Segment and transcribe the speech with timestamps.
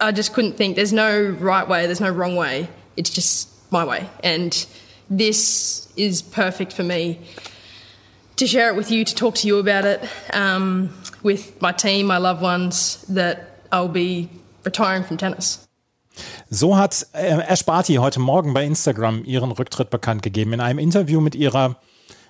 [0.00, 2.68] I just couldn't think there's no right way, there's no wrong way.
[2.96, 4.08] It's just my way.
[4.22, 4.66] And
[5.08, 7.18] this is perfect for me
[8.36, 10.90] to share it with you, to talk to you about it, um,
[11.22, 14.28] with my team, my loved ones, that I'll be
[14.64, 15.60] retiring from tennis.
[16.50, 20.52] So hat äh, Ash Barty heute Morgen bei Instagram ihren Rücktritt bekannt gegeben.
[20.52, 21.76] In einem Interview mit ihrer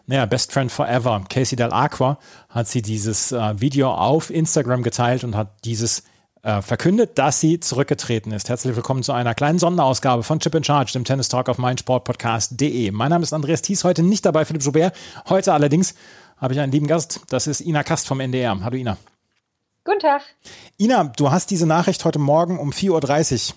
[0.06, 2.18] naja, Best Friend Forever, Casey Del Aqua,
[2.50, 6.02] hat sie dieses äh, Video auf Instagram geteilt und hat dieses
[6.44, 8.48] äh, verkündet, dass sie zurückgetreten ist.
[8.48, 12.90] Herzlich willkommen zu einer kleinen Sonderausgabe von Chip in Charge, dem Tennis Talk auf meinsportpodcast.de.
[12.90, 14.94] Mein Name ist Andreas Thies, heute nicht dabei, Philipp Joubert.
[15.28, 15.94] Heute allerdings
[16.36, 18.60] habe ich einen lieben Gast, das ist Ina Kast vom NDR.
[18.62, 18.98] Hallo Ina.
[19.84, 20.22] Guten Tag.
[20.78, 23.56] Ina, du hast diese Nachricht heute Morgen um 4.30 Uhr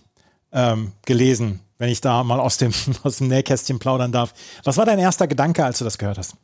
[0.54, 4.34] ähm, gelesen, wenn ich da mal aus dem, aus dem Nähkästchen plaudern darf.
[4.64, 6.36] Was war dein erster Gedanke, als du das gehört hast?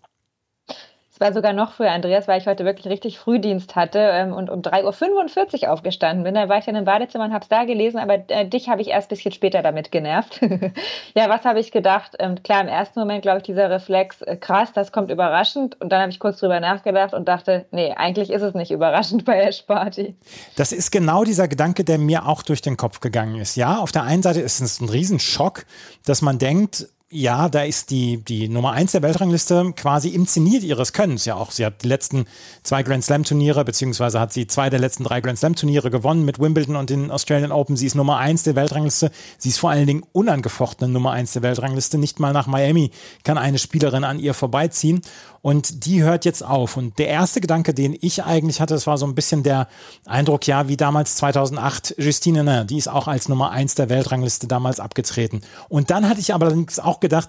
[1.13, 4.49] Es war sogar noch früher, Andreas, weil ich heute wirklich richtig Frühdienst hatte ähm, und
[4.49, 6.33] um 3.45 Uhr aufgestanden bin.
[6.33, 8.81] Da war ich in einem Badezimmer und habe es da gelesen, aber äh, dich habe
[8.81, 10.41] ich erst ein bisschen später damit genervt.
[11.13, 12.15] ja, was habe ich gedacht?
[12.17, 15.79] Ähm, klar, im ersten Moment, glaube ich, dieser Reflex, äh, krass, das kommt überraschend.
[15.79, 19.23] Und dann habe ich kurz drüber nachgedacht und dachte, nee, eigentlich ist es nicht überraschend
[19.23, 20.15] bei Ash Party.
[20.55, 23.55] Das ist genau dieser Gedanke, der mir auch durch den Kopf gegangen ist.
[23.55, 25.65] Ja, auf der einen Seite ist es ein Riesenschock,
[26.07, 30.93] dass man denkt, ja, da ist die, die Nummer eins der Weltrangliste quasi inszeniert ihres
[30.93, 31.25] Könnens.
[31.25, 32.25] Ja, auch sie hat die letzten
[32.63, 36.25] zwei Grand Slam Turniere, beziehungsweise hat sie zwei der letzten drei Grand Slam Turniere gewonnen
[36.25, 37.77] mit Wimbledon und den Australian Open.
[37.77, 39.11] Sie ist Nummer eins der Weltrangliste.
[39.37, 41.97] Sie ist vor allen Dingen unangefochtene Nummer eins der Weltrangliste.
[41.97, 42.91] Nicht mal nach Miami
[43.23, 45.01] kann eine Spielerin an ihr vorbeiziehen.
[45.43, 46.77] Und die hört jetzt auf.
[46.77, 49.67] Und der erste Gedanke, den ich eigentlich hatte, das war so ein bisschen der
[50.05, 54.47] Eindruck, ja, wie damals 2008 Justine Henin, die ist auch als Nummer eins der Weltrangliste
[54.47, 55.41] damals abgetreten.
[55.67, 57.27] Und dann hatte ich aber allerdings auch gedacht,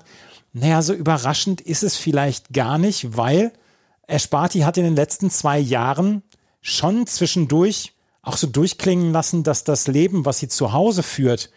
[0.52, 3.52] naja, so überraschend ist es vielleicht gar nicht, weil
[4.06, 6.22] Esparti hat in den letzten zwei Jahren
[6.60, 11.50] schon zwischendurch auch so durchklingen lassen, dass das Leben, was sie zu Hause führt,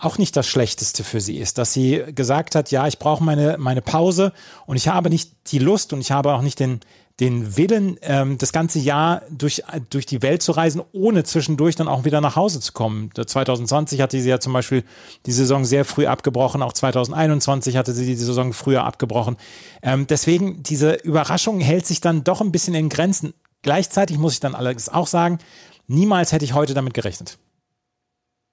[0.00, 3.56] auch nicht das Schlechteste für sie ist, dass sie gesagt hat, ja, ich brauche meine,
[3.58, 4.32] meine Pause
[4.66, 6.80] und ich habe nicht die Lust und ich habe auch nicht den,
[7.20, 11.86] den Willen, ähm, das ganze Jahr durch, durch die Welt zu reisen, ohne zwischendurch dann
[11.86, 13.10] auch wieder nach Hause zu kommen.
[13.14, 14.84] 2020 hatte sie ja zum Beispiel
[15.26, 19.36] die Saison sehr früh abgebrochen, auch 2021 hatte sie die Saison früher abgebrochen.
[19.82, 23.34] Ähm, deswegen, diese Überraschung hält sich dann doch ein bisschen in Grenzen.
[23.60, 25.38] Gleichzeitig muss ich dann allerdings auch sagen,
[25.86, 27.36] niemals hätte ich heute damit gerechnet.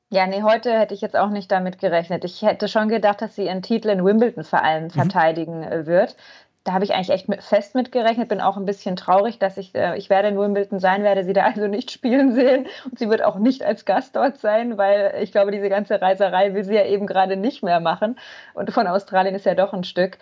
[0.10, 2.24] Ja, nee, heute hätte ich jetzt auch nicht damit gerechnet.
[2.24, 4.90] Ich hätte schon gedacht, dass sie ihren Titel in Wimbledon vor allem mhm.
[4.92, 6.16] verteidigen äh, wird.
[6.64, 9.58] Da habe ich eigentlich echt mit, fest mit gerechnet, bin auch ein bisschen traurig, dass
[9.58, 12.98] ich, äh, ich werde in Wimbledon sein, werde sie da also nicht spielen sehen und
[12.98, 16.64] sie wird auch nicht als Gast dort sein, weil ich glaube, diese ganze Reiserei will
[16.64, 18.18] sie ja eben gerade nicht mehr machen
[18.54, 20.18] und von Australien ist ja doch ein Stück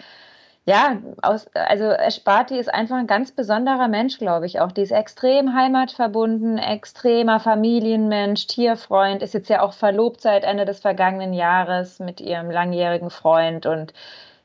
[0.68, 4.72] ja, aus, also Esparti ist einfach ein ganz besonderer Mensch, glaube ich auch.
[4.72, 10.80] Die ist extrem heimatverbunden, extremer Familienmensch, Tierfreund, ist jetzt ja auch verlobt seit Ende des
[10.80, 13.94] vergangenen Jahres mit ihrem langjährigen Freund und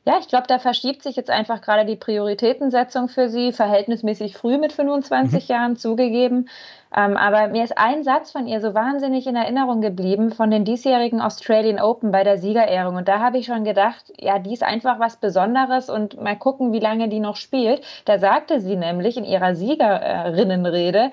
[0.06, 4.56] ja, ich glaube, da verschiebt sich jetzt einfach gerade die Prioritätensetzung für sie, verhältnismäßig früh
[4.56, 5.52] mit 25 mhm.
[5.52, 6.48] Jahren zugegeben.
[6.96, 10.64] Ähm, aber mir ist ein Satz von ihr so wahnsinnig in Erinnerung geblieben von den
[10.64, 12.96] diesjährigen Australian Open bei der Siegerehrung.
[12.96, 16.72] Und da habe ich schon gedacht, ja, die ist einfach was Besonderes und mal gucken,
[16.72, 17.82] wie lange die noch spielt.
[18.06, 21.12] Da sagte sie nämlich in ihrer Siegerinnenrede,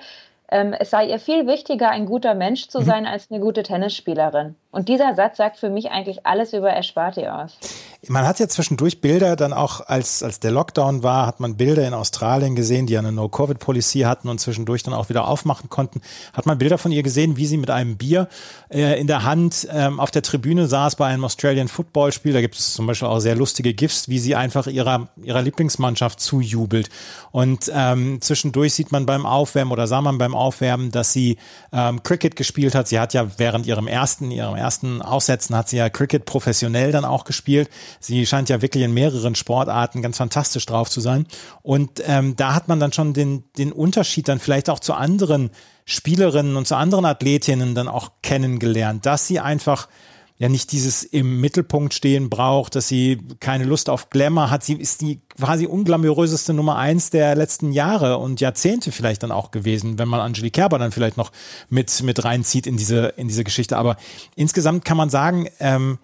[0.50, 2.84] ähm, es sei ihr viel wichtiger, ein guter Mensch zu mhm.
[2.84, 4.56] sein, als eine gute Tennisspielerin.
[4.70, 7.58] Und dieser Satz sagt für mich eigentlich alles über Esparti aus.
[8.06, 11.88] Man hat ja zwischendurch Bilder dann auch, als, als der Lockdown war, hat man Bilder
[11.88, 16.02] in Australien gesehen, die eine No-Covid-Policy hatten und zwischendurch dann auch wieder aufmachen konnten.
[16.34, 18.28] Hat man Bilder von ihr gesehen, wie sie mit einem Bier
[18.68, 22.34] äh, in der Hand ähm, auf der Tribüne saß bei einem Australian Football-Spiel.
[22.34, 26.20] Da gibt es zum Beispiel auch sehr lustige GIFs, wie sie einfach ihrer, ihrer Lieblingsmannschaft
[26.20, 26.90] zujubelt.
[27.30, 31.38] Und ähm, zwischendurch sieht man beim Aufwärmen oder sah man beim Aufwärmen, dass sie
[31.72, 32.86] ähm, Cricket gespielt hat.
[32.86, 37.04] Sie hat ja während ihrem ersten, ihrem ersten Aussetzen hat sie ja Cricket professionell dann
[37.04, 37.70] auch gespielt.
[38.00, 41.26] Sie scheint ja wirklich in mehreren Sportarten ganz fantastisch drauf zu sein.
[41.62, 45.50] Und ähm, da hat man dann schon den, den Unterschied dann vielleicht auch zu anderen
[45.84, 49.88] Spielerinnen und zu anderen Athletinnen dann auch kennengelernt, dass sie einfach
[50.38, 54.62] ja nicht dieses im Mittelpunkt stehen braucht, dass sie keine Lust auf Glamour hat.
[54.62, 59.50] Sie ist die quasi unglamouröseste Nummer eins der letzten Jahre und Jahrzehnte vielleicht dann auch
[59.50, 61.32] gewesen, wenn man Angelique Kerber dann vielleicht noch
[61.68, 63.76] mit, mit reinzieht in diese, in diese Geschichte.
[63.76, 63.96] Aber
[64.36, 65.98] insgesamt kann man sagen, ähm,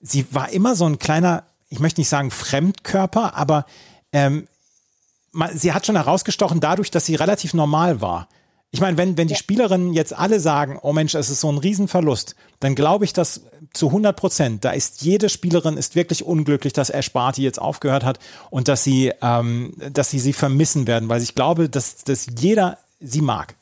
[0.00, 3.64] sie war immer so ein kleiner, ich möchte nicht sagen Fremdkörper, aber
[4.12, 4.48] ähm,
[5.54, 8.28] sie hat schon herausgestochen dadurch, dass sie relativ normal war.
[8.70, 9.34] Ich meine, wenn, wenn die.
[9.34, 13.42] Spielerinnen jetzt alle sagen, oh Mensch, es ist so ein Riesenverlust, dann glaube ich das
[13.72, 14.64] zu 100 Prozent.
[14.64, 18.18] Da ist jede Spielerin ist wirklich unglücklich, dass Ash Barty jetzt aufgehört hat
[18.50, 22.78] und dass sie, ähm, dass sie sie vermissen werden, weil ich glaube, dass, dass jeder
[23.00, 23.54] sie mag.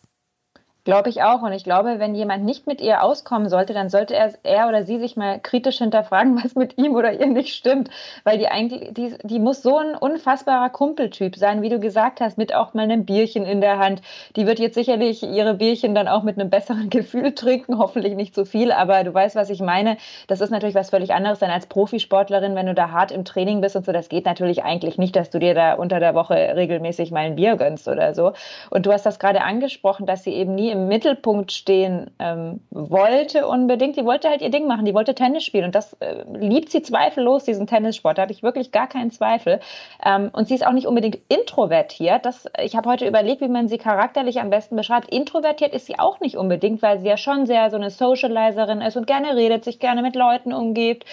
[0.87, 1.43] Glaube ich auch.
[1.43, 4.85] Und ich glaube, wenn jemand nicht mit ihr auskommen sollte, dann sollte er, er oder
[4.85, 7.91] sie sich mal kritisch hinterfragen, was mit ihm oder ihr nicht stimmt.
[8.23, 12.39] Weil die eigentlich, die, die muss so ein unfassbarer Kumpeltyp sein, wie du gesagt hast,
[12.39, 14.01] mit auch mal einem Bierchen in der Hand.
[14.37, 18.33] Die wird jetzt sicherlich ihre Bierchen dann auch mit einem besseren Gefühl trinken, hoffentlich nicht
[18.33, 19.97] so viel, aber du weißt, was ich meine.
[20.29, 23.61] Das ist natürlich was völlig anderes dann als Profisportlerin, wenn du da hart im Training
[23.61, 23.91] bist und so.
[23.91, 27.35] Das geht natürlich eigentlich nicht, dass du dir da unter der Woche regelmäßig mal ein
[27.35, 28.35] Bier gönnst oder so.
[28.71, 33.47] Und du hast das gerade angesprochen, dass sie eben nie im Mittelpunkt stehen ähm, wollte
[33.47, 33.97] unbedingt.
[33.97, 36.83] Die wollte halt ihr Ding machen, die wollte Tennis spielen und das äh, liebt sie
[36.83, 38.19] zweifellos, diesen Tennissport.
[38.19, 39.61] Da habe ich wirklich gar keinen Zweifel.
[40.05, 42.25] Ähm, und sie ist auch nicht unbedingt introvertiert.
[42.27, 45.13] Das, ich habe heute überlegt, wie man sie charakterlich am besten beschreibt.
[45.13, 48.97] Introvertiert ist sie auch nicht unbedingt, weil sie ja schon sehr so eine Socializerin ist
[48.97, 51.05] und gerne redet, sich gerne mit Leuten umgibt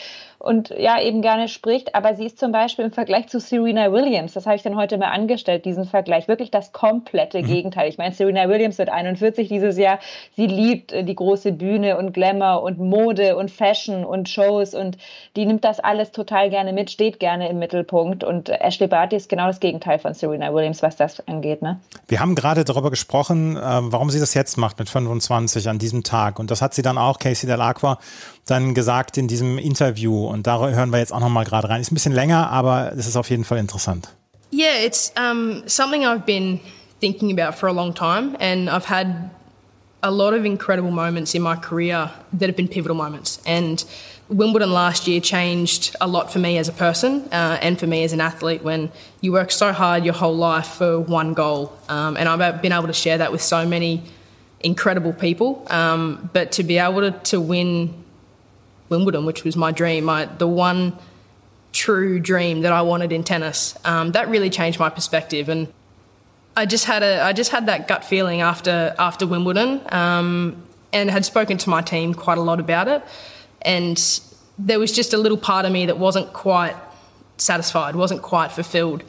[0.44, 1.95] und ja eben gerne spricht.
[1.95, 4.98] Aber sie ist zum Beispiel im Vergleich zu Serena Williams, das habe ich dann heute
[4.98, 7.48] mal angestellt, diesen Vergleich, wirklich das komplette mhm.
[7.48, 7.88] Gegenteil.
[7.88, 10.00] Ich meine, Serena Williams wird 41 dieses Jahr.
[10.36, 14.98] Sie liebt äh, die große Bühne und Glamour und Mode und Fashion und Shows und
[15.36, 18.24] die nimmt das alles total gerne mit, steht gerne im Mittelpunkt.
[18.24, 21.62] Und Ashley Barty ist genau das Gegenteil von Serena Williams, was das angeht.
[21.62, 21.80] Ne?
[22.08, 26.04] Wir haben gerade darüber gesprochen, ähm, warum sie das jetzt macht mit 25 an diesem
[26.04, 26.40] Tag.
[26.40, 28.00] Und das hat sie dann auch, Casey Delacqua,
[28.46, 30.26] dann gesagt in diesem Interview.
[30.28, 31.82] Und da hören wir jetzt auch nochmal gerade rein.
[31.82, 34.10] Ist ein bisschen länger, aber es ist auf jeden Fall interessant.
[34.52, 36.60] Yeah, it's um, something I've been
[37.00, 39.32] thinking about for a long time, and I've had
[40.04, 43.42] a lot of incredible moments in my career that have been pivotal moments.
[43.46, 43.84] And
[44.28, 48.04] Wimbledon last year changed a lot for me as a person uh, and for me
[48.04, 48.92] as an athlete when
[49.22, 51.74] you work so hard your whole life for one goal.
[51.88, 54.04] Um, and I've been able to share that with so many
[54.60, 55.66] incredible people.
[55.70, 58.04] Um, but to be able to, to win
[58.90, 60.06] Wimbledon, which was my dream,
[60.38, 60.98] the one
[61.72, 63.78] true dream that I wanted in tennis.
[63.84, 65.68] Um, that really changed my perspective, and
[66.56, 71.10] I just had a I just had that gut feeling after after Wimbledon, um, and
[71.10, 73.04] had spoken to my team quite a lot about it,
[73.62, 73.98] and
[74.58, 76.76] there was just a little part of me that wasn't quite
[77.38, 79.04] satisfied, wasn't quite fulfilled.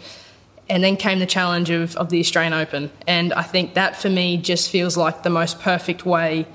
[0.66, 2.90] And then came the challenge of, of the Australian Open.
[3.06, 6.46] And I think that for me just feels like the most perfect way,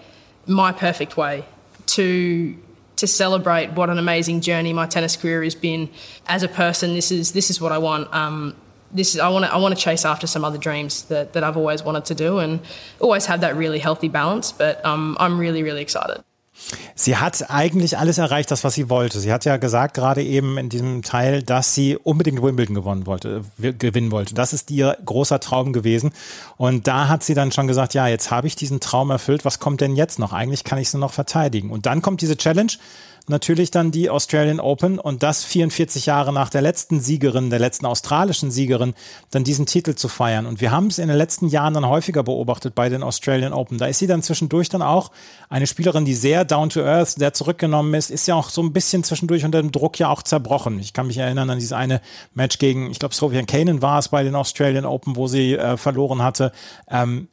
[0.47, 1.45] my perfect way
[1.87, 2.57] to
[2.95, 5.89] to celebrate what an amazing journey my tennis career has been
[6.27, 6.95] as a person.
[6.95, 8.13] This is this is what I want.
[8.13, 8.55] Um,
[8.93, 11.43] this is I want to I want to chase after some other dreams that, that
[11.43, 12.59] I've always wanted to do and
[12.99, 14.51] always have that really healthy balance.
[14.51, 16.23] But um, I'm really really excited.
[16.93, 19.19] Sie hat eigentlich alles erreicht, das was sie wollte.
[19.19, 23.43] Sie hat ja gesagt gerade eben in diesem Teil, dass sie unbedingt Wimbledon gewonnen wollte,
[23.57, 24.33] gewinnen wollte.
[24.33, 26.11] Das ist ihr großer Traum gewesen.
[26.57, 29.45] Und da hat sie dann schon gesagt, ja, jetzt habe ich diesen Traum erfüllt.
[29.45, 30.33] Was kommt denn jetzt noch?
[30.33, 31.71] Eigentlich kann ich sie noch verteidigen.
[31.71, 32.73] Und dann kommt diese Challenge
[33.29, 37.85] natürlich dann die Australian Open und das 44 Jahre nach der letzten Siegerin, der letzten
[37.85, 38.93] australischen Siegerin,
[39.31, 40.45] dann diesen Titel zu feiern.
[40.45, 43.77] Und wir haben es in den letzten Jahren dann häufiger beobachtet bei den Australian Open.
[43.77, 45.11] Da ist sie dann zwischendurch dann auch
[45.49, 48.73] eine Spielerin, die sehr down to earth, sehr zurückgenommen ist, ist ja auch so ein
[48.73, 50.79] bisschen zwischendurch unter dem Druck ja auch zerbrochen.
[50.79, 52.01] Ich kann mich erinnern an dieses eine
[52.33, 55.77] Match gegen, ich glaube, Sofian Kanan war es bei den Australian Open, wo sie äh,
[55.77, 56.51] verloren hatte.
[56.89, 57.27] Ähm,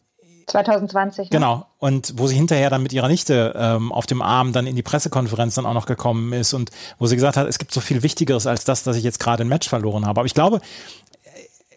[0.46, 1.24] 2020.
[1.24, 1.30] Ne?
[1.30, 1.66] Genau.
[1.78, 4.82] Und wo sie hinterher dann mit ihrer Nichte ähm, auf dem Arm dann in die
[4.82, 8.02] Pressekonferenz dann auch noch gekommen ist und wo sie gesagt hat, es gibt so viel
[8.02, 10.20] Wichtigeres als das, dass ich jetzt gerade ein Match verloren habe.
[10.20, 10.60] Aber ich glaube,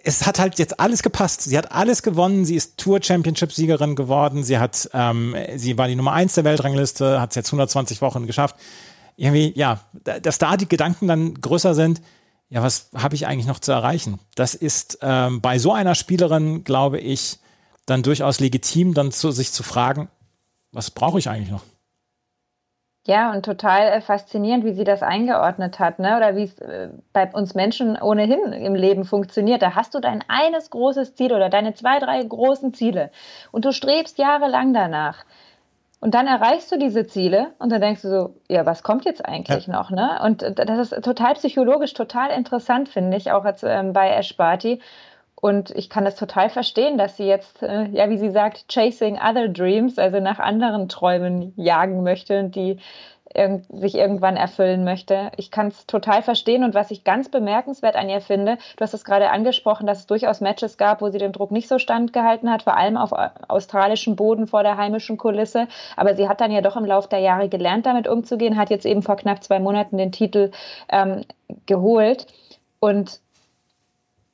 [0.03, 1.41] es hat halt jetzt alles gepasst.
[1.41, 2.45] Sie hat alles gewonnen.
[2.45, 4.43] Sie ist Tour Championship Siegerin geworden.
[4.43, 8.27] Sie hat, ähm, sie war die Nummer eins der Weltrangliste, hat es jetzt 120 Wochen
[8.27, 8.55] geschafft.
[9.15, 9.81] Irgendwie, ja,
[10.21, 12.01] dass da die Gedanken dann größer sind.
[12.49, 14.19] Ja, was habe ich eigentlich noch zu erreichen?
[14.35, 17.39] Das ist ähm, bei so einer Spielerin, glaube ich,
[17.89, 20.09] dann durchaus legitim, dann zu, sich zu fragen,
[20.71, 21.63] was brauche ich eigentlich noch?
[23.07, 26.17] Ja, und total äh, faszinierend, wie sie das eingeordnet hat, ne?
[26.17, 29.61] oder wie es äh, bei uns Menschen ohnehin im Leben funktioniert.
[29.61, 33.09] Da hast du dein eines großes Ziel oder deine zwei, drei großen Ziele
[33.51, 35.25] und du strebst jahrelang danach.
[36.01, 39.25] Und dann erreichst du diese Ziele und dann denkst du so, ja, was kommt jetzt
[39.25, 39.73] eigentlich ja.
[39.73, 39.89] noch?
[39.91, 40.19] Ne?
[40.23, 44.81] Und das ist total psychologisch, total interessant, finde ich, auch als, ähm, bei Ash Barty.
[45.41, 49.17] Und ich kann das total verstehen, dass sie jetzt, äh, ja, wie sie sagt, chasing
[49.17, 52.77] other dreams, also nach anderen Träumen jagen möchte und die
[53.33, 55.31] irg sich irgendwann erfüllen möchte.
[55.37, 58.93] Ich kann es total verstehen und was ich ganz bemerkenswert an ihr finde, du hast
[58.93, 62.51] es gerade angesprochen, dass es durchaus Matches gab, wo sie den Druck nicht so standgehalten
[62.51, 63.11] hat, vor allem auf
[63.47, 65.67] australischem Boden vor der heimischen Kulisse.
[65.95, 68.85] Aber sie hat dann ja doch im Laufe der Jahre gelernt, damit umzugehen, hat jetzt
[68.85, 70.51] eben vor knapp zwei Monaten den Titel
[70.89, 71.23] ähm,
[71.65, 72.25] geholt.
[72.79, 73.19] Und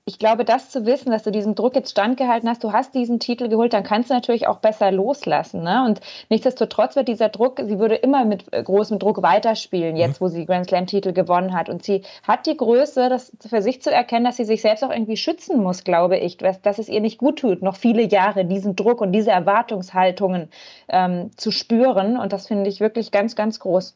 [0.08, 3.20] ich glaube, das zu wissen, dass du diesem Druck jetzt standgehalten hast, du hast diesen
[3.20, 5.64] Titel geholt, dann kannst du natürlich auch besser loslassen.
[5.64, 5.84] Ne?
[5.84, 10.28] Und nichtsdestotrotz wird dieser Druck, sie würde immer mit äh, großem Druck weiterspielen, jetzt wo
[10.28, 11.70] sie Grand Slam-Titel gewonnen hat.
[11.70, 14.92] Und sie hat die Größe, das für sich zu erkennen, dass sie sich selbst auch
[14.92, 18.46] irgendwie schützen muss, glaube ich, dass, dass es ihr nicht gut tut, noch viele Jahre
[18.46, 20.50] diesen Druck und diese Erwartungshaltungen
[20.88, 22.18] ähm, zu spüren.
[22.18, 23.96] Und das finde ich wirklich ganz, ganz groß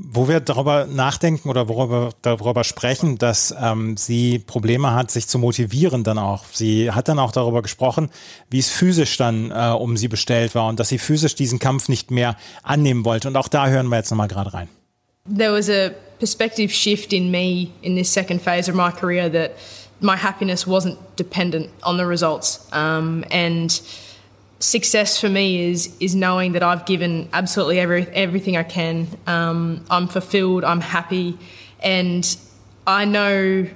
[0.00, 5.40] wo wir darüber nachdenken oder worüber darüber sprechen, dass ähm, sie Probleme hat, sich zu
[5.40, 6.44] motivieren dann auch.
[6.52, 8.08] Sie hat dann auch darüber gesprochen,
[8.48, 11.88] wie es physisch dann äh, um sie bestellt war und dass sie physisch diesen Kampf
[11.88, 13.26] nicht mehr annehmen wollte.
[13.26, 14.68] Und auch da hören wir jetzt nochmal gerade rein.
[15.36, 15.90] There was a
[16.20, 19.50] perspective shift in me in this second phase of my career that
[20.00, 22.68] my happiness wasn't dependent on the results.
[22.72, 23.82] Um, and
[24.60, 29.06] success for me is is knowing that I've given absolutely every, everything I can.
[29.26, 30.64] Um, I'm fulfilled.
[30.64, 31.38] I'm happy,
[31.80, 32.36] and
[32.86, 33.68] I know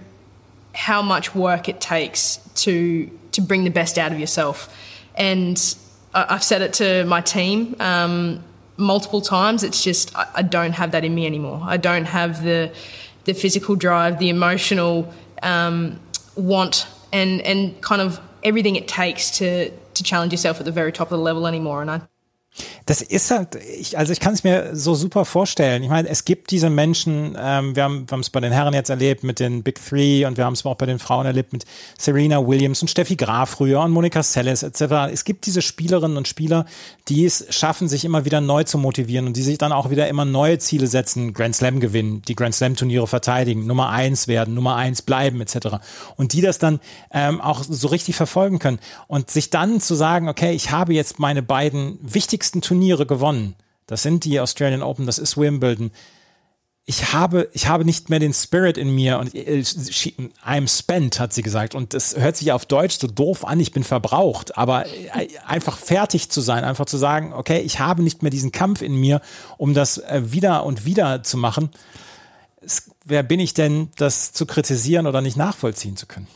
[0.74, 4.74] how much work it takes to to bring the best out of yourself.
[5.14, 5.58] And
[6.14, 8.42] I, have said it to my team um,
[8.76, 9.62] multiple times.
[9.62, 11.60] It's just I, I, don't have that in me anymore.
[11.62, 12.72] I don't have the
[13.24, 15.12] the physical drive, the emotional
[15.42, 16.00] um,
[16.34, 19.70] want, and and kind of everything it takes to
[20.04, 21.82] to challenge yourself at the very top of the level anymore.
[21.82, 22.02] And I
[22.84, 25.82] Das ist halt, ich, also ich kann es mir so super vorstellen.
[25.82, 29.24] Ich meine, es gibt diese Menschen, ähm, wir haben es bei den Herren jetzt erlebt
[29.24, 31.64] mit den Big Three und wir haben es auch bei den Frauen erlebt mit
[31.98, 35.12] Serena Williams und Steffi Graf früher und Monika Seles etc.
[35.12, 36.66] Es gibt diese Spielerinnen und Spieler,
[37.08, 40.08] die es schaffen, sich immer wieder neu zu motivieren und die sich dann auch wieder
[40.08, 44.54] immer neue Ziele setzen, Grand Slam gewinnen, die Grand Slam Turniere verteidigen, Nummer eins werden,
[44.54, 45.78] Nummer eins bleiben etc.
[46.16, 46.80] Und die das dann
[47.12, 51.18] ähm, auch so richtig verfolgen können und sich dann zu sagen, okay, ich habe jetzt
[51.18, 53.54] meine beiden wichtigsten wichtigsten Turniere gewonnen.
[53.86, 55.92] Das sind die Australian Open, das ist Wimbledon.
[56.84, 59.62] Ich habe, ich habe nicht mehr den Spirit in mir und äh,
[60.44, 61.76] I'm spent, hat sie gesagt.
[61.76, 64.58] Und das hört sich auf Deutsch so doof an, ich bin verbraucht.
[64.58, 68.50] Aber äh, einfach fertig zu sein, einfach zu sagen, okay, ich habe nicht mehr diesen
[68.50, 69.20] Kampf in mir,
[69.56, 71.70] um das äh, wieder und wieder zu machen.
[73.04, 76.26] Wer bin ich denn, das zu kritisieren oder nicht nachvollziehen zu können?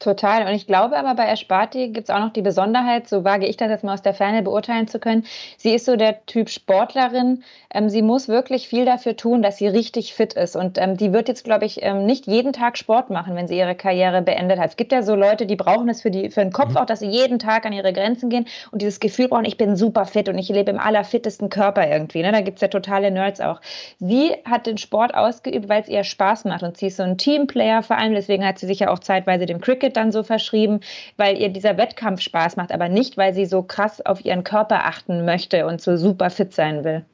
[0.00, 0.46] Total.
[0.46, 3.56] Und ich glaube aber bei Esparti gibt es auch noch die Besonderheit, so wage ich
[3.56, 5.24] das jetzt mal aus der Ferne beurteilen zu können.
[5.56, 7.42] Sie ist so der Typ Sportlerin.
[7.74, 10.54] Ähm, sie muss wirklich viel dafür tun, dass sie richtig fit ist.
[10.54, 13.58] Und ähm, die wird jetzt, glaube ich, ähm, nicht jeden Tag Sport machen, wenn sie
[13.58, 14.70] ihre Karriere beendet hat.
[14.70, 16.76] Es gibt ja so Leute, die brauchen es für, die, für den Kopf mhm.
[16.76, 19.74] auch, dass sie jeden Tag an ihre Grenzen gehen und dieses Gefühl brauchen, ich bin
[19.74, 22.22] super fit und ich lebe im allerfittesten Körper irgendwie.
[22.22, 22.30] Ne?
[22.30, 23.60] Da gibt es ja totale Nerds auch.
[23.98, 26.62] Sie hat den Sport ausgeübt, weil es ihr Spaß macht.
[26.62, 28.14] Und sie ist so ein Teamplayer vor allem.
[28.14, 30.80] Deswegen hat sie sich ja auch zeitweise dem Cricket Cricket dann so verschrieben,
[31.16, 34.84] weil ihr dieser Wettkampf Spaß macht, aber nicht, weil sie so krass auf ihren Körper
[34.84, 37.04] achten möchte und so super fit sein will.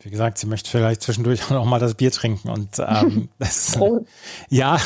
[0.00, 3.78] Wie gesagt, sie möchte vielleicht zwischendurch auch noch mal das Bier trinken und ähm, das,
[4.48, 4.78] ja,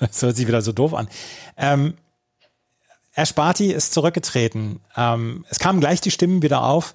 [0.00, 1.08] das hört sich wieder so doof an.
[1.56, 1.94] Ähm,
[3.14, 4.80] Ash Barty ist zurückgetreten.
[4.96, 6.94] Ähm, es kamen gleich die Stimmen wieder auf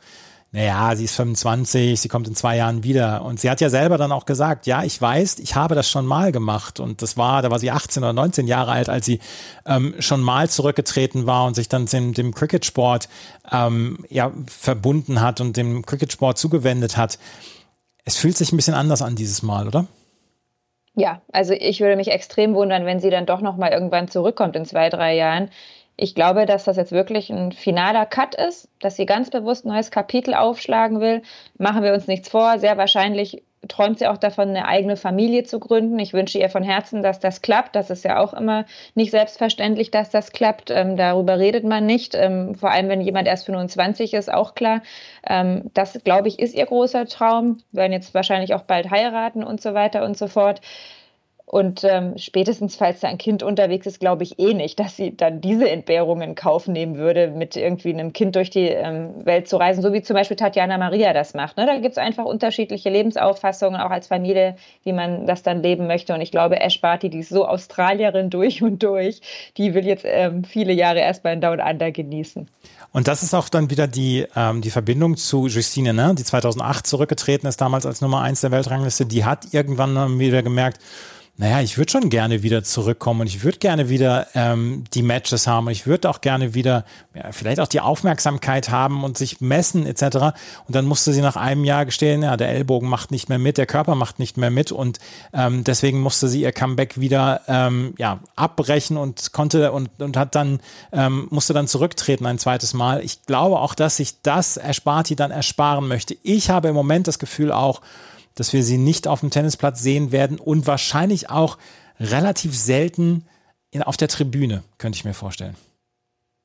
[0.53, 3.25] naja, sie ist 25, sie kommt in zwei Jahren wieder.
[3.25, 6.05] Und sie hat ja selber dann auch gesagt, ja, ich weiß, ich habe das schon
[6.05, 6.79] mal gemacht.
[6.79, 9.19] Und das war, da war sie 18 oder 19 Jahre alt, als sie
[9.65, 13.09] ähm, schon mal zurückgetreten war und sich dann dem, dem Cricketsport
[13.51, 17.17] ähm, ja, verbunden hat und dem Cricketsport zugewendet hat.
[18.05, 19.87] Es fühlt sich ein bisschen anders an dieses Mal, oder?
[20.93, 24.55] Ja, also ich würde mich extrem wundern, wenn sie dann doch noch mal irgendwann zurückkommt
[24.55, 25.49] in zwei, drei Jahren.
[25.95, 29.69] Ich glaube, dass das jetzt wirklich ein finaler Cut ist, dass sie ganz bewusst ein
[29.69, 31.21] neues Kapitel aufschlagen will.
[31.57, 32.57] Machen wir uns nichts vor.
[32.59, 35.97] Sehr wahrscheinlich träumt sie auch davon, eine eigene Familie zu gründen.
[35.99, 37.75] Ich wünsche ihr von Herzen, dass das klappt.
[37.75, 40.69] Das ist ja auch immer nicht selbstverständlich, dass das klappt.
[40.69, 42.15] Ähm, darüber redet man nicht.
[42.15, 44.81] Ähm, vor allem, wenn jemand erst 25 ist, auch klar.
[45.27, 47.59] Ähm, das, glaube ich, ist ihr großer Traum.
[47.71, 50.61] Wir werden jetzt wahrscheinlich auch bald heiraten und so weiter und so fort.
[51.53, 55.15] Und ähm, spätestens, falls da ein Kind unterwegs ist, glaube ich eh nicht, dass sie
[55.15, 59.47] dann diese Entbehrungen in Kauf nehmen würde, mit irgendwie einem Kind durch die ähm, Welt
[59.47, 61.57] zu reisen, so wie zum Beispiel Tatjana Maria das macht.
[61.57, 61.67] Ne?
[61.67, 66.15] Da gibt es einfach unterschiedliche Lebensauffassungen, auch als Familie, wie man das dann leben möchte.
[66.15, 69.21] Und ich glaube, Ash Barty, die ist so Australierin durch und durch,
[69.55, 72.49] die will jetzt ähm, viele Jahre erstmal in Down Under genießen.
[72.93, 76.15] Und das ist auch dann wieder die, ähm, die Verbindung zu Justine, ne?
[76.17, 79.05] die 2008 zurückgetreten ist, damals als Nummer eins der Weltrangliste.
[79.05, 80.79] Die hat irgendwann wieder gemerkt,
[81.35, 85.47] naja, ich würde schon gerne wieder zurückkommen und ich würde gerne wieder ähm, die Matches
[85.47, 86.85] haben und ich würde auch gerne wieder
[87.15, 90.03] ja, vielleicht auch die Aufmerksamkeit haben und sich messen etc.
[90.67, 93.57] Und dann musste sie nach einem Jahr gestehen, ja, der Ellbogen macht nicht mehr mit,
[93.57, 94.99] der Körper macht nicht mehr mit und
[95.33, 100.35] ähm, deswegen musste sie ihr Comeback wieder ähm, ja, abbrechen und konnte und, und hat
[100.35, 100.59] dann,
[100.91, 103.03] ähm, musste dann zurücktreten ein zweites Mal.
[103.03, 106.15] Ich glaube auch, dass sich das Ersparti dann ersparen möchte.
[106.21, 107.81] Ich habe im Moment das Gefühl auch,
[108.35, 111.57] dass wir sie nicht auf dem Tennisplatz sehen werden und wahrscheinlich auch
[111.99, 113.25] relativ selten
[113.71, 115.55] in, auf der Tribüne, könnte ich mir vorstellen.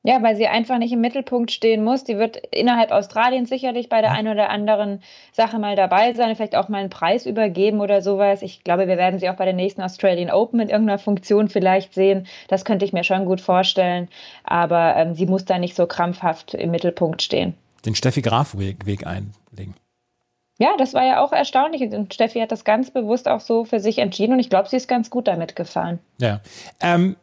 [0.03, 2.05] Ja, weil sie einfach nicht im Mittelpunkt stehen muss.
[2.05, 5.03] Die wird innerhalb Australiens sicherlich bei der einen oder anderen
[5.33, 8.41] Sache mal dabei sein, vielleicht auch mal einen Preis übergeben oder sowas.
[8.41, 11.93] Ich glaube, wir werden sie auch bei der nächsten Australian Open in irgendeiner Funktion vielleicht
[11.93, 12.27] sehen.
[12.47, 14.07] Das könnte ich mir schon gut vorstellen.
[14.45, 17.55] Aber ähm, sie muss da nicht so krampfhaft im Mittelpunkt stehen.
[17.85, 19.75] Den Steffi Graf-Weg einlegen.
[20.59, 21.81] Ja, das war ja auch erstaunlich.
[21.81, 24.75] Und Steffi hat das ganz bewusst auch so für sich entschieden und ich glaube, sie
[24.75, 25.99] ist ganz gut damit gefahren.
[26.19, 26.41] Ja.
[26.81, 27.15] Ähm,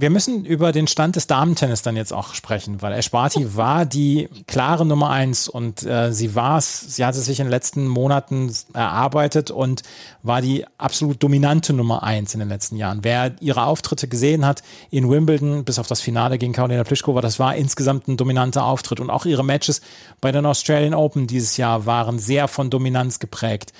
[0.00, 4.28] wir müssen über den Stand des Damentennis dann jetzt auch sprechen, weil Esparti war die
[4.46, 7.88] klare Nummer eins und äh, sie war es, sie hat es sich in den letzten
[7.88, 9.82] Monaten erarbeitet und
[10.22, 13.00] war die absolut dominante Nummer eins in den letzten Jahren.
[13.02, 17.38] Wer ihre Auftritte gesehen hat in Wimbledon, bis auf das Finale gegen Karolina Pliskova, das
[17.40, 19.80] war insgesamt ein dominanter Auftritt und auch ihre Matches
[20.20, 23.72] bei den Australian Open dieses Jahr waren sehr von Dominanz geprägt.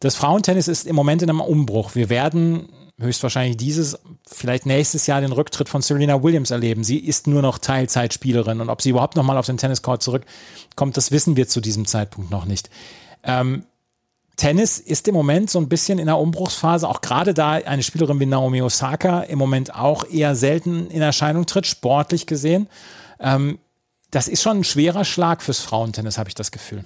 [0.00, 1.94] Das Frauentennis ist im Moment in einem Umbruch.
[1.94, 2.68] Wir werden
[2.98, 6.82] höchstwahrscheinlich dieses, vielleicht nächstes Jahr den Rücktritt von Serena Williams erleben.
[6.84, 11.12] Sie ist nur noch Teilzeitspielerin und ob sie überhaupt nochmal auf den Tenniscourt zurückkommt, das
[11.12, 12.70] wissen wir zu diesem Zeitpunkt noch nicht.
[13.22, 13.64] Ähm,
[14.36, 18.20] Tennis ist im Moment so ein bisschen in der Umbruchsphase, auch gerade da eine Spielerin
[18.20, 22.68] wie Naomi Osaka im Moment auch eher selten in Erscheinung tritt, sportlich gesehen.
[23.20, 23.58] Ähm,
[24.10, 26.84] das ist schon ein schwerer Schlag fürs Frauentennis, habe ich das Gefühl.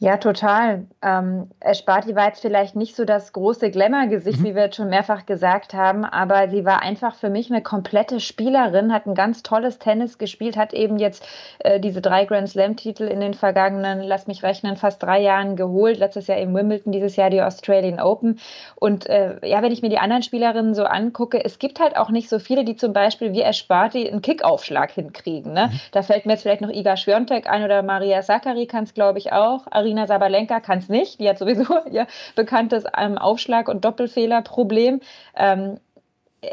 [0.00, 0.88] Ja, total.
[1.02, 4.44] Ähm, Esparti war jetzt vielleicht nicht so das große Glamour-Gesicht, mhm.
[4.44, 8.18] wie wir jetzt schon mehrfach gesagt haben, aber sie war einfach für mich eine komplette
[8.18, 11.24] Spielerin, hat ein ganz tolles Tennis gespielt, hat eben jetzt
[11.60, 15.98] äh, diese drei Grand Slam-Titel in den vergangenen, lass mich rechnen, fast drei Jahren geholt.
[15.98, 18.40] Letztes Jahr in Wimbledon, dieses Jahr die Australian Open.
[18.74, 22.10] Und äh, ja, wenn ich mir die anderen Spielerinnen so angucke, es gibt halt auch
[22.10, 25.52] nicht so viele, die zum Beispiel wie Esparti einen Kickaufschlag hinkriegen.
[25.52, 25.68] Ne?
[25.68, 25.80] Mhm.
[25.92, 29.20] Da fällt mir jetzt vielleicht noch Iga Schwiontek ein oder Maria Sakkari kann es, glaube
[29.20, 29.66] ich, auch.
[29.84, 31.20] Arina Sabalenka kann es nicht.
[31.20, 35.00] Die hat sowieso ihr bekanntes ähm, Aufschlag- und Doppelfehlerproblem.
[35.36, 35.78] Ähm,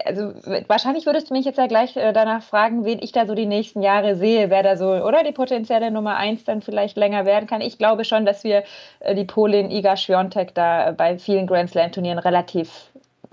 [0.06, 0.34] also
[0.68, 3.46] wahrscheinlich würdest du mich jetzt ja gleich äh, danach fragen, wen ich da so die
[3.46, 7.48] nächsten Jahre sehe, wer da so oder die potenzielle Nummer eins dann vielleicht länger werden
[7.48, 7.62] kann.
[7.62, 8.64] Ich glaube schon, dass wir
[9.00, 12.92] äh, die Polin Iga Świątek da bei vielen Grand Slam Turnieren relativ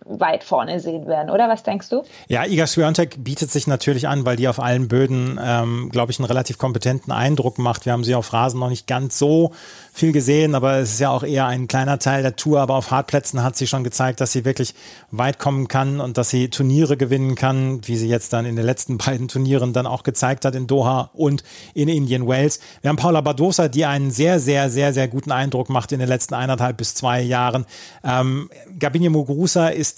[0.08, 1.48] weit vorne sehen werden, oder?
[1.48, 2.02] Was denkst du?
[2.28, 6.18] Ja, Iga Swiatek bietet sich natürlich an, weil die auf allen Böden, ähm, glaube ich,
[6.18, 7.86] einen relativ kompetenten Eindruck macht.
[7.86, 9.52] Wir haben sie auf Rasen noch nicht ganz so
[9.92, 12.60] viel gesehen, aber es ist ja auch eher ein kleiner Teil der Tour.
[12.60, 14.74] Aber auf Hartplätzen hat sie schon gezeigt, dass sie wirklich
[15.10, 18.64] weit kommen kann und dass sie Turniere gewinnen kann, wie sie jetzt dann in den
[18.64, 21.42] letzten beiden Turnieren dann auch gezeigt hat in Doha und
[21.74, 22.60] in Indian Wales.
[22.80, 26.08] Wir haben Paula Badosa, die einen sehr, sehr, sehr, sehr guten Eindruck macht in den
[26.08, 27.66] letzten eineinhalb bis zwei Jahren.
[28.04, 29.97] Ähm, Gabine Muguruza ist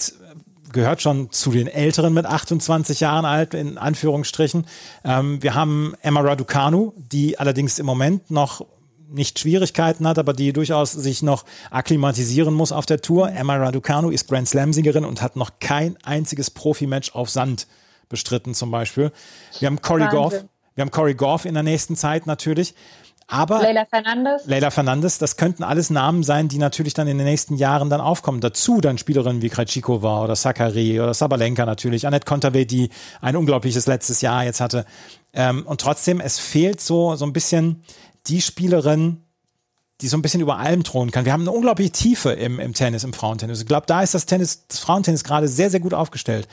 [0.71, 4.65] gehört schon zu den Älteren mit 28 Jahren alt, in Anführungsstrichen.
[5.03, 8.65] Ähm, wir haben Emma Raducanu, die allerdings im Moment noch
[9.09, 13.29] nicht Schwierigkeiten hat, aber die durchaus sich noch akklimatisieren muss auf der Tour.
[13.29, 17.67] Emma Raducanu ist Grand Slam-Siegerin und hat noch kein einziges Profi-Match auf Sand
[18.07, 19.11] bestritten zum Beispiel.
[19.59, 20.33] Wir haben Corey Goff,
[20.75, 22.73] wir haben Corey Goff in der nächsten Zeit natürlich.
[23.31, 24.45] Aber Leila Fernandes.
[24.45, 28.01] Leila Fernandes, das könnten alles Namen sein, die natürlich dann in den nächsten Jahren dann
[28.01, 28.41] aufkommen.
[28.41, 32.89] Dazu dann Spielerinnen wie Krejcikova oder Sakari oder Sabalenka natürlich, Annette Kontaveit, die
[33.21, 34.85] ein unglaubliches letztes Jahr jetzt hatte.
[35.31, 37.83] Ähm, und trotzdem, es fehlt so, so ein bisschen
[38.27, 39.23] die Spielerin,
[40.01, 41.23] die so ein bisschen über allem thronen kann.
[41.23, 43.61] Wir haben eine unglaubliche Tiefe im, im Tennis, im Frauentennis.
[43.61, 46.49] Ich glaube, da ist das Tennis, das Frauentennis gerade sehr, sehr gut aufgestellt.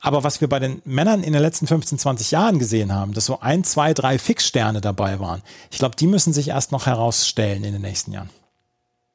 [0.00, 3.26] Aber was wir bei den Männern in den letzten 15, 20 Jahren gesehen haben, dass
[3.26, 7.64] so ein, zwei, drei Fixsterne dabei waren, ich glaube, die müssen sich erst noch herausstellen
[7.64, 8.30] in den nächsten Jahren.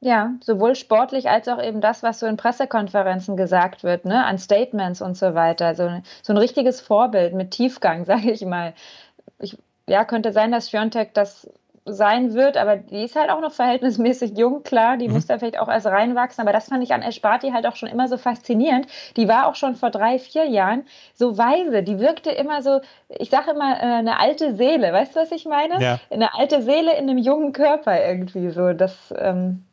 [0.00, 4.38] Ja, sowohl sportlich als auch eben das, was so in Pressekonferenzen gesagt wird, ne, an
[4.38, 5.74] Statements und so weiter.
[5.74, 5.90] So,
[6.22, 8.74] so ein richtiges Vorbild mit Tiefgang, sage ich mal.
[9.38, 9.56] Ich,
[9.88, 11.48] ja, könnte sein, dass Fiontek das
[11.86, 15.14] sein wird, aber die ist halt auch noch verhältnismäßig jung, klar, die mhm.
[15.14, 17.88] muss da vielleicht auch erst reinwachsen, aber das fand ich an Esparti halt auch schon
[17.88, 18.86] immer so faszinierend.
[19.16, 23.30] Die war auch schon vor drei, vier Jahren so weise, die wirkte immer so, ich
[23.30, 25.80] sage immer, äh, eine alte Seele, weißt du, was ich meine?
[25.80, 26.00] Ja.
[26.10, 29.65] Eine alte Seele in einem jungen Körper irgendwie so, das ähm,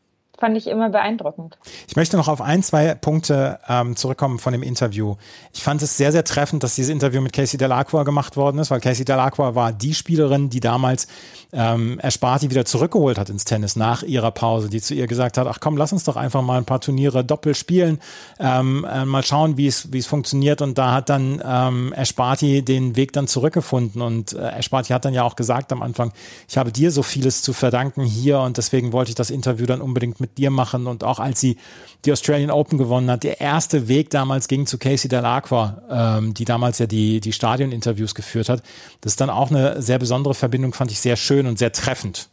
[0.43, 1.58] fand ich immer beeindruckend.
[1.88, 5.15] Ich möchte noch auf ein, zwei Punkte ähm, zurückkommen von dem Interview.
[5.53, 8.69] Ich fand es sehr, sehr treffend, dass dieses Interview mit Casey Delacroix gemacht worden ist,
[8.69, 11.08] weil Casey Delacroix war die Spielerin, die damals
[11.53, 15.47] ähm, Esparti wieder zurückgeholt hat ins Tennis nach ihrer Pause, die zu ihr gesagt hat,
[15.47, 18.01] ach komm, lass uns doch einfach mal ein paar Turniere doppelt spielen,
[18.38, 20.62] ähm, äh, mal schauen, wie es funktioniert.
[20.62, 24.01] Und da hat dann ähm, Esparti den Weg dann zurückgefunden.
[24.01, 26.12] Und äh, Esparti hat dann ja auch gesagt am Anfang,
[26.49, 29.79] ich habe dir so vieles zu verdanken hier und deswegen wollte ich das Interview dann
[29.79, 30.88] unbedingt mit dir machen.
[30.88, 31.58] Und auch als sie
[32.06, 36.46] die Australian Open gewonnen hat, der erste Weg damals ging zu Casey Delacroix, ähm, die
[36.46, 38.62] damals ja die, die Stadioninterviews geführt hat.
[39.02, 42.30] Das ist dann auch eine sehr besondere Verbindung, fand ich sehr schön und sehr treffend.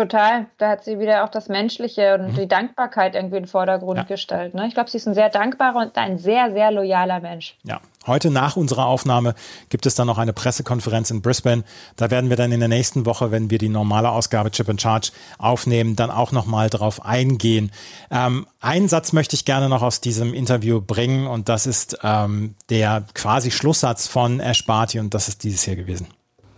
[0.00, 0.46] Total.
[0.56, 2.34] Da hat sie wieder auch das Menschliche und mhm.
[2.34, 4.04] die Dankbarkeit irgendwie in den Vordergrund ja.
[4.04, 4.54] gestellt.
[4.54, 4.66] Ne?
[4.66, 7.54] Ich glaube, sie ist ein sehr dankbarer und ein sehr, sehr loyaler Mensch.
[7.64, 7.82] Ja.
[8.06, 9.34] Heute nach unserer Aufnahme
[9.68, 11.64] gibt es dann noch eine Pressekonferenz in Brisbane.
[11.96, 14.80] Da werden wir dann in der nächsten Woche, wenn wir die normale Ausgabe Chip and
[14.80, 17.70] Charge aufnehmen, dann auch nochmal drauf eingehen.
[18.10, 22.54] Ähm, einen Satz möchte ich gerne noch aus diesem Interview bringen und das ist ähm,
[22.70, 26.06] der quasi Schlusssatz von Ash Barty und das ist dieses hier gewesen.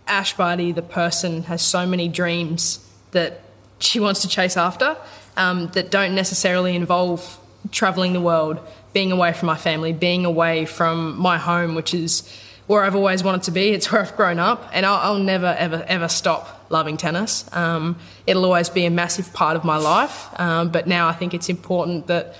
[0.05, 2.79] Ash Barty, the person, has so many dreams.
[3.13, 3.41] That
[3.79, 4.95] she wants to chase after
[5.37, 7.39] um, that don't necessarily involve
[7.71, 8.59] traveling the world,
[8.93, 12.29] being away from my family, being away from my home, which is
[12.67, 13.69] where I've always wanted to be.
[13.69, 17.45] It's where I've grown up, and I'll, I'll never, ever, ever stop loving tennis.
[17.53, 17.97] Um,
[18.27, 21.49] it'll always be a massive part of my life, um, but now I think it's
[21.49, 22.35] important that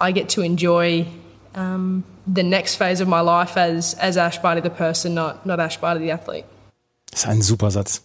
[0.00, 1.06] I get to enjoy
[1.54, 5.60] um, the next phase of my life as as Ash Barty the person, not not
[5.60, 6.44] Ash Barty the athlete.
[7.10, 8.02] Das ist ein super Satz.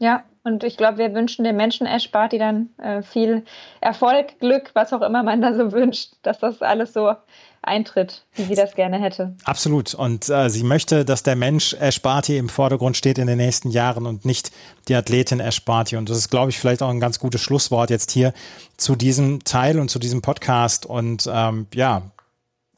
[0.00, 3.44] Ja, Und ich glaube, wir wünschen dem Menschen Ash Barty dann äh, viel
[3.80, 7.14] Erfolg, Glück, was auch immer man da so wünscht, dass das alles so
[7.62, 9.34] eintritt, wie sie das gerne hätte.
[9.42, 9.92] Absolut.
[9.94, 13.70] Und äh, sie möchte, dass der Mensch Ash Barty im Vordergrund steht in den nächsten
[13.70, 14.52] Jahren und nicht
[14.86, 15.96] die Athletin Ash Barty.
[15.96, 18.32] Und das ist, glaube ich, vielleicht auch ein ganz gutes Schlusswort jetzt hier
[18.76, 20.86] zu diesem Teil und zu diesem Podcast.
[20.86, 22.02] Und ähm, ja,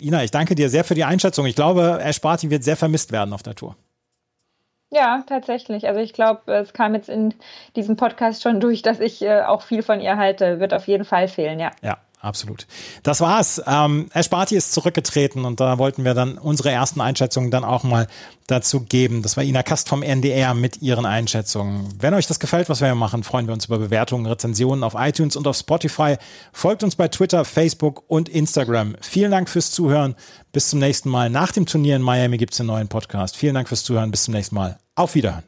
[0.00, 1.44] Ina, ich danke dir sehr für die Einschätzung.
[1.44, 3.76] Ich glaube, Ash Barty wird sehr vermisst werden auf der Tour.
[4.90, 5.86] Ja, tatsächlich.
[5.86, 7.34] Also ich glaube, es kam jetzt in
[7.76, 10.60] diesem Podcast schon durch, dass ich äh, auch viel von ihr halte.
[10.60, 11.70] Wird auf jeden Fall fehlen, ja.
[11.82, 12.66] Ja, absolut.
[13.02, 13.62] Das war's.
[13.66, 17.84] Ähm, Herr Sparti ist zurückgetreten und da wollten wir dann unsere ersten Einschätzungen dann auch
[17.84, 18.06] mal
[18.46, 19.22] dazu geben.
[19.22, 21.88] Das war Ina Kast vom NDR mit ihren Einschätzungen.
[21.98, 24.94] Wenn euch das gefällt, was wir hier machen, freuen wir uns über Bewertungen, Rezensionen auf
[24.96, 26.16] iTunes und auf Spotify.
[26.52, 28.96] Folgt uns bei Twitter, Facebook und Instagram.
[29.00, 30.14] Vielen Dank fürs Zuhören.
[30.52, 31.30] Bis zum nächsten Mal.
[31.30, 33.36] Nach dem Turnier in Miami gibt es einen neuen Podcast.
[33.36, 34.10] Vielen Dank fürs Zuhören.
[34.10, 34.78] Bis zum nächsten Mal.
[34.94, 35.47] Auf Wiederhören.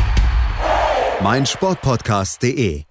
[1.23, 2.90] meinsportpodcast.de